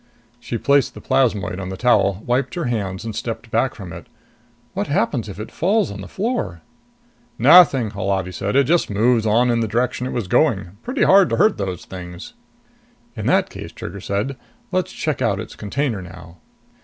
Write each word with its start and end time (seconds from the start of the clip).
She 0.39 0.57
placed 0.57 0.95
the 0.95 0.99
plasmoid 0.99 1.59
on 1.59 1.69
the 1.69 1.77
towel, 1.77 2.23
wiped 2.25 2.55
her 2.55 2.63
hands 2.65 3.05
and 3.05 3.15
stepped 3.15 3.51
back 3.51 3.75
from 3.75 3.93
it. 3.93 4.07
"What 4.73 4.87
happens 4.87 5.29
if 5.29 5.39
it 5.39 5.51
falls 5.51 5.91
on 5.91 6.01
the 6.01 6.07
floor?" 6.07 6.61
"Nothing," 7.37 7.91
Holati 7.91 8.31
said. 8.31 8.55
"It 8.55 8.63
just 8.63 8.89
moves 8.89 9.27
on 9.27 9.51
in 9.51 9.59
the 9.59 9.67
direction 9.67 10.07
it 10.07 10.11
was 10.11 10.27
going. 10.27 10.69
Pretty 10.81 11.03
hard 11.03 11.29
to 11.29 11.35
hurt 11.37 11.59
those 11.59 11.85
things." 11.85 12.33
"In 13.15 13.27
that 13.27 13.51
case," 13.51 13.71
Trigger 13.71 14.01
said, 14.01 14.37
"let's 14.71 14.91
check 14.91 15.21
out 15.21 15.39
its 15.39 15.55
container 15.55 16.01
now." 16.01 16.37